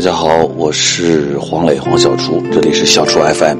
[0.00, 3.58] 大家好，我是黄磊黄小厨，这里是小厨 FM。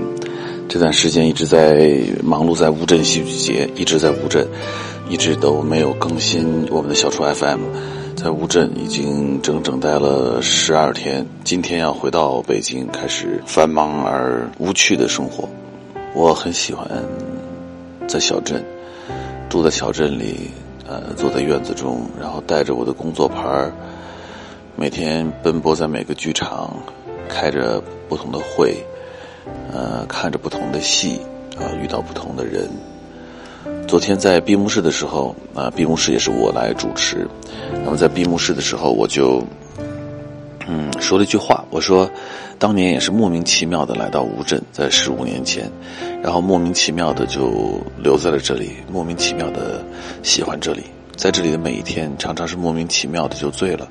[0.71, 4.49] 这段时间一直在忙碌在乌镇戏剧节，一直在乌镇，
[5.11, 7.61] 一直都没有更新我们的小厨 FM。
[8.17, 15.47] 在乌镇已经整整待了十二天，今天要回到北京，开始繁忙而无趣的生活。
[16.15, 16.89] 我很喜欢
[18.09, 18.65] 在小镇，
[19.51, 20.49] 住在小镇里，
[20.89, 23.71] 呃，坐在院子中，然后带着我的工作牌儿。
[24.77, 26.75] 每天奔波在每个剧场，
[27.29, 28.75] 开着不同的会，
[29.73, 31.21] 呃，看着不同的戏，
[31.59, 32.69] 啊，遇到不同的人。
[33.87, 37.29] 昨天在闭幕式的时候，啊，闭幕式也是我来主持。
[37.85, 39.43] 那么在闭幕式的时候，我就，
[40.67, 42.11] 嗯，说了一句话，我说，
[42.59, 45.71] 当年也是莫名其妙的来到乌镇，在十五年前，
[46.23, 49.85] 然后莫名其妙的就留在了这里，莫名其妙的
[50.23, 50.85] 喜欢这里，
[51.21, 53.87] 在这里的每一天，常常是莫名其妙的就醉了。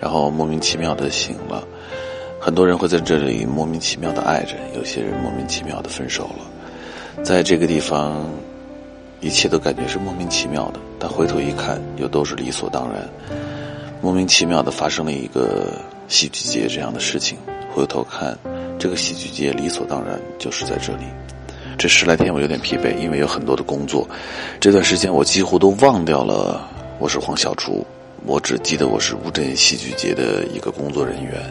[0.00, 1.62] 然后莫名其妙的醒了，
[2.40, 7.22] 很多人会在这里莫名其妙的爱着，有些人莫名其妙的分手了。
[7.22, 8.26] 在这个地方，
[9.20, 13.06] 一切都感觉是莫名其妙的，但回头一看，又都是理所当然。
[14.00, 15.74] 莫名其妙的发生了一个
[16.08, 17.36] 戏剧节这样的事情，
[17.74, 18.34] 回头看，
[18.78, 21.04] 这个戏剧节理所当然就是在这里。
[21.78, 24.08] 这十来天我有点疲惫，因为有很多的工作。
[24.60, 27.84] 这段时间我几乎都忘掉了我是黄小厨。
[28.24, 31.42] 我只记得我是乌镇戏剧节的一个工作人员，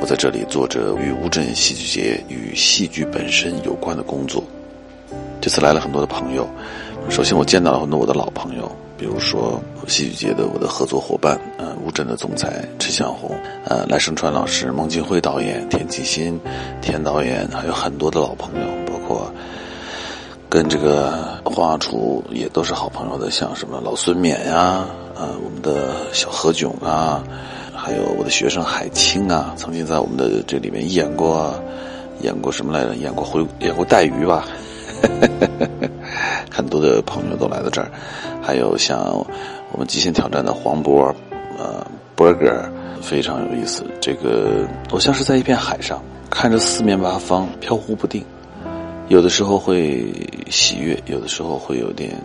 [0.00, 4.40] 我在这里做着与乌镇戏剧节与戏剧本身有关的工作。
[5.40, 6.48] 这次来了很多的朋友，
[7.10, 16.40] 首先我见到了很多我的老朋友，比如说戏剧节的我的合作伙伴，呃，乌镇的总裁陈向红，呃，赖声川老师、孟京辉导演、田启新、
[16.80, 19.32] 田导演，还有很多的老朋友，包括
[20.48, 24.84] 跟这个黄亚厨也都是好朋友的，像什么老孙冕呀。
[25.18, 27.24] 呃，我们的小何炅啊，
[27.74, 31.54] 还有我的学生海清啊，曾经在我们的这里面演过，
[32.20, 32.94] 演过什么来着？
[32.96, 34.46] 演过回，演过带鱼吧。
[36.52, 37.90] 很多的朋友都来到这儿，
[38.42, 38.98] 还有像
[39.72, 41.14] 我们极限挑战的黄渤，
[41.58, 42.62] 呃，波哥，
[43.00, 43.84] 非常有意思。
[44.00, 48.22] 这个我像是在一片海上，看着四面八方飘忽不定，
[49.08, 50.12] 有的时候会
[50.50, 52.20] 喜悦，有的时候会有点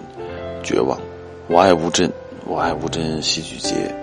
[0.64, 1.00] 绝望。
[1.48, 2.12] 我爱乌镇。
[2.44, 3.96] 我爱乌镇戏剧节，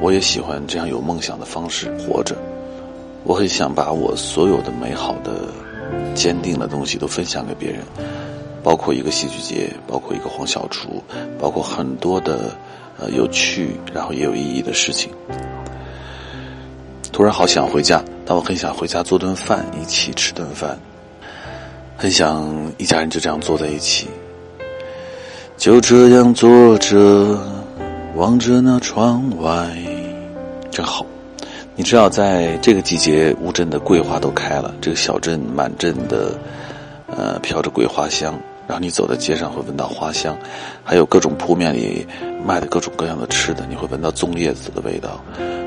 [0.00, 2.34] 我也喜欢这样有梦想的方式活着。
[3.24, 5.48] 我很想把我所有的美好的、
[6.14, 7.80] 坚定的东西都分享给别人，
[8.62, 11.02] 包括一个戏剧节，包括一个黄小厨，
[11.38, 12.56] 包括很多的
[12.98, 15.10] 呃有趣然后也有意义的事情。
[17.12, 20.78] 突然好想回家，但我很想回家做顿饭，一起吃顿饭，
[22.00, 24.06] 很想一家人就这样坐在一起。
[25.58, 27.38] 就这样坐着，
[28.16, 29.68] 望着那窗外，
[30.70, 31.04] 真好。
[31.76, 36.32] 你知道，在这个季节，乌镇的桂花都开了，这个小镇满镇的，
[37.06, 38.32] 呃，飘着桂花香。
[38.66, 40.34] 然后你走在街上，会闻到花香，
[40.82, 42.06] 还有各种铺面里
[42.46, 45.22] 卖的各种各样的吃的，你会闻到粽叶子的味道，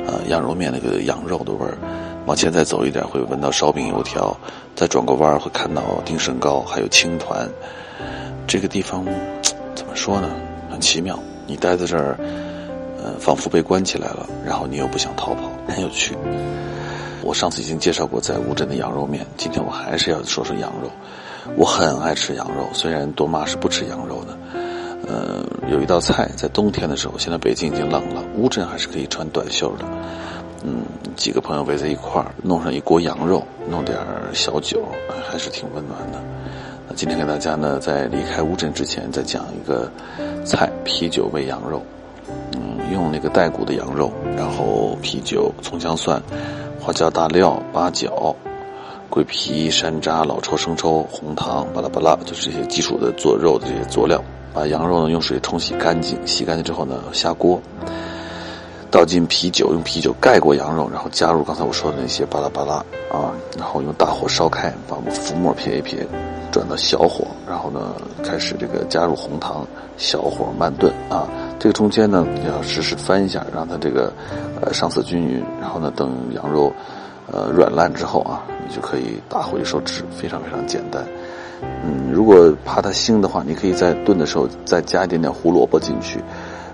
[0.07, 1.77] 呃，羊肉面那个羊肉的味儿。
[2.25, 4.35] 往前再走一点，会闻到烧饼油条。
[4.75, 7.47] 再转个弯，会看到丁参糕，还有青团。
[8.47, 9.05] 这个地方。
[9.75, 10.29] 怎么说呢？
[10.69, 11.17] 很奇妙，
[11.47, 12.15] 你待在这儿，
[13.03, 16.15] 呃，仿佛被关起来了，然后你又不想逃跑，很有趣。
[17.23, 20.89] 我上次已经介绍过在乌镇的羊肉面，今天我还是要说说羊肉。
[21.55, 24.37] 我很爱吃羊肉，虽然多妈是不吃羊肉的。
[25.07, 29.85] 呃，有一道菜在冬天的时候，现在北京已经冷了，乌镇还是可以穿短袖的。
[30.63, 30.83] 嗯，
[31.15, 33.97] 几个朋友围在一块儿，弄上一锅羊肉，弄点
[34.33, 34.81] 小酒，
[35.29, 36.19] 还是挺温暖的。
[36.87, 39.91] 那今天给大家呢，在离开乌镇之前，再讲一个
[40.45, 41.81] 菜——啤酒喂羊肉。
[42.53, 46.21] 嗯，用那个带骨的羊肉，然后啤酒、葱姜蒜、
[46.79, 48.35] 花椒、大料、八角、
[49.09, 54.23] 桂皮、山楂、老抽、生抽、红糖，巴拉巴拉，就是这些基础的做肉的这些佐料。
[54.53, 57.59] 把羊肉呢用水冲洗干净，洗干净之后呢下锅，
[58.93, 62.75] 倒进啤酒，用啤酒盖过羊肉，然后加入刚才我说的那些巴拉巴拉
[63.11, 66.07] 啊，然后用大火烧开，把浮沫撇一撇。
[66.51, 69.65] 转到小火，然后呢，开始这个加入红糖，
[69.97, 71.27] 小火慢炖啊。
[71.57, 74.13] 这个中间呢，要时时翻一下，让它这个
[74.61, 75.43] 呃上色均匀。
[75.59, 76.71] 然后呢，等羊肉
[77.31, 81.03] 呃软烂之后啊，你就可以大火一收汁，非常非常简单。
[81.63, 86.19] 嗯，如果怕它腥的话，你可以在炖的时候再加一点点胡萝卜进去，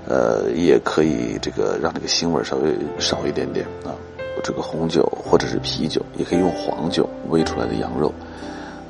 [0.09, 3.95] 呃，也可以这个让这个腥味稍微少一点点啊。
[4.43, 8.11] 这个红酒或者是啤酒，也可以用黄酒煨出来的羊肉。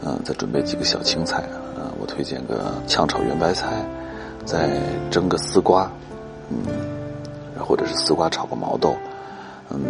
[0.02, 1.44] 嗯，再准备几个小青菜，
[1.76, 3.84] 嗯，我推荐个炝炒圆白菜，
[4.46, 4.80] 再
[5.12, 5.92] 蒸个丝瓜，
[6.50, 6.58] 嗯，
[7.60, 8.96] 或者是丝瓜炒个毛豆，
[9.70, 9.82] 嗯，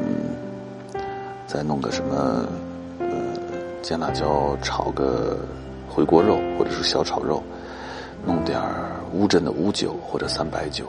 [1.45, 2.47] 再弄个什么，
[2.99, 3.07] 呃，
[3.83, 5.37] 尖辣椒炒个
[5.87, 7.43] 回锅肉或者是小炒肉，
[8.25, 8.59] 弄点
[9.13, 10.85] 乌镇的乌酒或者三白酒，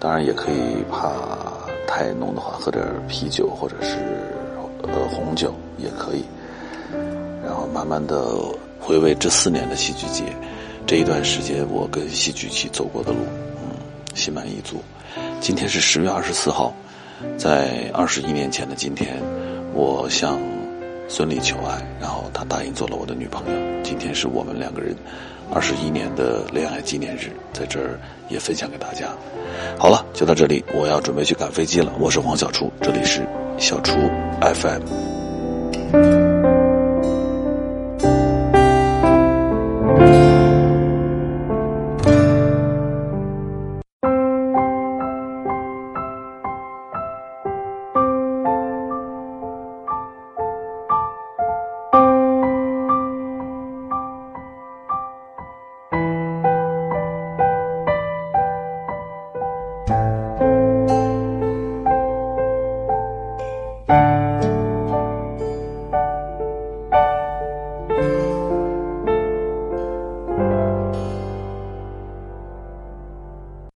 [0.00, 1.12] 当然也可以怕
[1.86, 3.96] 太浓的话，喝点啤酒或者是
[4.82, 6.24] 呃红酒也可以，
[7.44, 8.36] 然后慢慢的
[8.78, 10.24] 回味这四年的戏剧节，
[10.86, 13.18] 这一段时间我跟戏剧系走过的路，
[13.56, 13.74] 嗯，
[14.14, 14.76] 心满意足。
[15.40, 16.72] 今天是十月二十四号，
[17.36, 19.20] 在二十一年前的今天，
[19.74, 20.38] 我向
[21.08, 23.82] 孙俪求爱，然后她答应做了我的女朋友。
[23.82, 24.94] 今天是我们两个人
[25.52, 29.08] 二十一年的恋爱纪念日，在这儿也分享给大家。
[29.78, 31.92] 好了，就到这里，我要准备去赶飞机了。
[31.98, 33.26] 我是黄小厨，这里是
[33.56, 33.96] 小厨
[34.42, 36.17] FM。